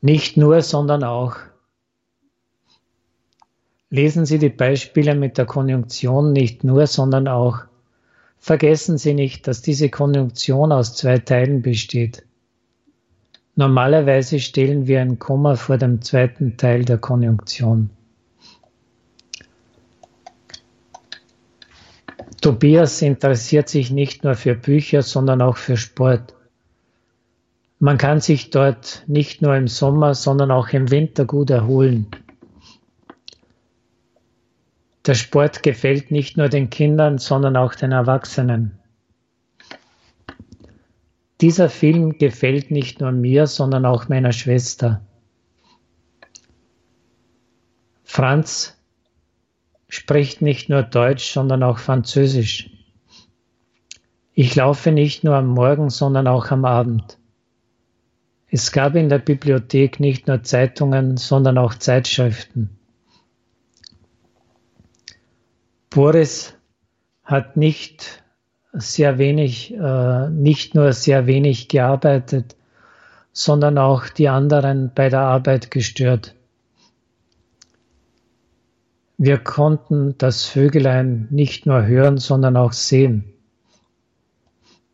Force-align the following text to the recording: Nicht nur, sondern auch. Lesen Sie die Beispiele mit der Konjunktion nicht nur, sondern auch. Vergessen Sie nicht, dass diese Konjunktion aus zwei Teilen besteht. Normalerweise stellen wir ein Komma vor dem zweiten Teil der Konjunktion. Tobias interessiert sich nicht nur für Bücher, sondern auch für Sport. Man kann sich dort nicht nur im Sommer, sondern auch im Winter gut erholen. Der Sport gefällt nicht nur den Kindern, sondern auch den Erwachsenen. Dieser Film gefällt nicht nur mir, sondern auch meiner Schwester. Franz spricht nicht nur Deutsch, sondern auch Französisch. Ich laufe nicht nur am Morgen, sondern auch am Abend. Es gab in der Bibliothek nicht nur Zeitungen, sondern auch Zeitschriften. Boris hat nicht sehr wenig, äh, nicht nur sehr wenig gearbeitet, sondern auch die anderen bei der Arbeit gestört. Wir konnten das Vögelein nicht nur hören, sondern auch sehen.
Nicht 0.00 0.36
nur, 0.36 0.62
sondern 0.62 1.02
auch. 1.02 1.36
Lesen 3.90 4.26
Sie 4.26 4.38
die 4.38 4.50
Beispiele 4.50 5.14
mit 5.14 5.38
der 5.38 5.46
Konjunktion 5.46 6.32
nicht 6.32 6.62
nur, 6.62 6.86
sondern 6.86 7.26
auch. 7.26 7.60
Vergessen 8.38 8.98
Sie 8.98 9.14
nicht, 9.14 9.48
dass 9.48 9.62
diese 9.62 9.88
Konjunktion 9.88 10.72
aus 10.72 10.94
zwei 10.94 11.18
Teilen 11.18 11.62
besteht. 11.62 12.24
Normalerweise 13.56 14.38
stellen 14.38 14.86
wir 14.86 15.00
ein 15.00 15.18
Komma 15.18 15.56
vor 15.56 15.78
dem 15.78 16.00
zweiten 16.00 16.56
Teil 16.56 16.84
der 16.84 16.98
Konjunktion. 16.98 17.90
Tobias 22.40 23.02
interessiert 23.02 23.68
sich 23.68 23.90
nicht 23.90 24.22
nur 24.22 24.36
für 24.36 24.54
Bücher, 24.54 25.02
sondern 25.02 25.42
auch 25.42 25.56
für 25.56 25.76
Sport. 25.76 26.34
Man 27.80 27.96
kann 27.96 28.20
sich 28.20 28.50
dort 28.50 29.04
nicht 29.06 29.40
nur 29.40 29.54
im 29.54 29.68
Sommer, 29.68 30.14
sondern 30.14 30.50
auch 30.50 30.68
im 30.70 30.90
Winter 30.90 31.24
gut 31.24 31.50
erholen. 31.50 32.08
Der 35.06 35.14
Sport 35.14 35.62
gefällt 35.62 36.10
nicht 36.10 36.36
nur 36.36 36.48
den 36.48 36.70
Kindern, 36.70 37.18
sondern 37.18 37.56
auch 37.56 37.74
den 37.74 37.92
Erwachsenen. 37.92 38.78
Dieser 41.40 41.70
Film 41.70 42.18
gefällt 42.18 42.72
nicht 42.72 43.00
nur 43.00 43.12
mir, 43.12 43.46
sondern 43.46 43.86
auch 43.86 44.08
meiner 44.08 44.32
Schwester. 44.32 45.00
Franz 48.02 48.76
spricht 49.88 50.42
nicht 50.42 50.68
nur 50.68 50.82
Deutsch, 50.82 51.32
sondern 51.32 51.62
auch 51.62 51.78
Französisch. 51.78 52.70
Ich 54.34 54.54
laufe 54.56 54.90
nicht 54.90 55.22
nur 55.22 55.36
am 55.36 55.46
Morgen, 55.46 55.90
sondern 55.90 56.26
auch 56.26 56.50
am 56.50 56.64
Abend. 56.64 57.17
Es 58.58 58.72
gab 58.72 58.96
in 58.96 59.08
der 59.08 59.20
Bibliothek 59.20 60.00
nicht 60.00 60.26
nur 60.26 60.42
Zeitungen, 60.42 61.16
sondern 61.16 61.58
auch 61.58 61.74
Zeitschriften. 61.74 62.76
Boris 65.90 66.54
hat 67.22 67.56
nicht 67.56 68.24
sehr 68.72 69.16
wenig, 69.16 69.72
äh, 69.74 70.28
nicht 70.30 70.74
nur 70.74 70.92
sehr 70.92 71.28
wenig 71.28 71.68
gearbeitet, 71.68 72.56
sondern 73.32 73.78
auch 73.78 74.08
die 74.08 74.28
anderen 74.28 74.90
bei 74.92 75.08
der 75.08 75.20
Arbeit 75.20 75.70
gestört. 75.70 76.34
Wir 79.18 79.38
konnten 79.38 80.18
das 80.18 80.46
Vögelein 80.46 81.28
nicht 81.30 81.64
nur 81.64 81.86
hören, 81.86 82.18
sondern 82.18 82.56
auch 82.56 82.72
sehen. 82.72 83.37